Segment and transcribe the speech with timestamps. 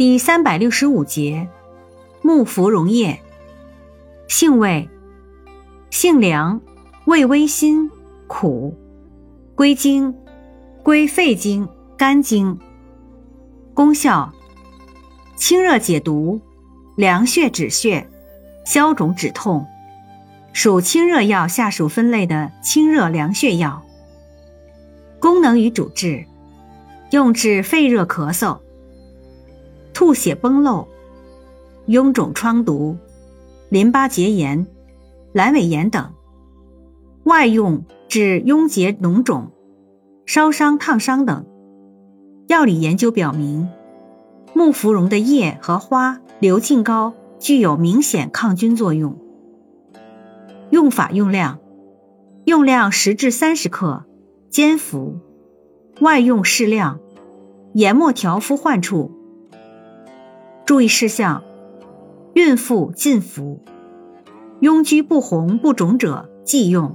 [0.00, 1.46] 第三百六十五节，
[2.22, 3.20] 木芙蓉叶，
[4.28, 4.88] 性味，
[5.90, 6.62] 性凉，
[7.04, 7.90] 味微辛，
[8.26, 8.74] 苦，
[9.54, 10.16] 归经，
[10.82, 11.68] 归肺经、
[11.98, 12.58] 肝经。
[13.74, 14.32] 功效，
[15.36, 16.40] 清热解毒，
[16.96, 18.08] 凉血止血，
[18.64, 19.66] 消肿止痛，
[20.54, 23.82] 属清热药下属分类的清热凉血药。
[25.18, 26.24] 功能与主治，
[27.10, 28.60] 用治肺热咳嗽。
[30.00, 30.88] 吐血崩漏、
[31.86, 32.96] 臃肿疮毒、
[33.68, 34.66] 淋巴结炎、
[35.34, 36.14] 阑尾炎等；
[37.24, 39.50] 外用治痈结脓肿、
[40.24, 41.44] 烧伤烫伤等。
[42.46, 43.68] 药理研究表明，
[44.54, 49.18] 木芙蓉的叶和花硫净高，具有明显抗菌作用。
[50.70, 51.58] 用法用量：
[52.46, 54.06] 用量十至三十克，
[54.48, 55.20] 煎服；
[56.00, 57.00] 外用适量，
[57.74, 59.19] 研末调敷患处。
[60.70, 61.42] 注意事项：
[62.34, 63.58] 孕妇禁服，
[64.60, 66.94] 痈疽不红不肿者忌用。